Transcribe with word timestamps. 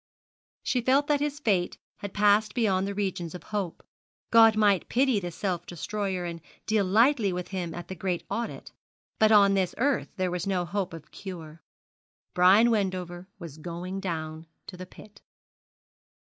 She 0.63 0.81
felt 0.81 1.05
that 1.05 1.19
his 1.19 1.37
fate 1.39 1.77
had 1.97 2.11
passed 2.11 2.55
beyond 2.55 2.87
the 2.87 2.95
regions 2.95 3.35
of 3.35 3.43
hope. 3.43 3.83
God 4.31 4.55
might 4.55 4.89
pity 4.89 5.19
the 5.19 5.29
self 5.29 5.67
destroyer, 5.67 6.25
and 6.25 6.41
deal 6.65 6.85
lightly 6.85 7.31
with 7.31 7.49
him 7.49 7.75
at 7.75 7.87
the 7.87 7.93
great 7.93 8.23
audit; 8.27 8.71
but 9.19 9.31
on 9.31 9.53
this 9.53 9.75
earth 9.77 10.09
there 10.17 10.31
was 10.31 10.47
no 10.47 10.65
hope 10.65 10.95
of 10.95 11.11
cure. 11.11 11.61
Brian 12.33 12.71
Wendover 12.71 13.27
was 13.37 13.59
going 13.59 13.99
down 13.99 14.47
to 14.65 14.75
the 14.75 14.87
pit. 14.87 15.21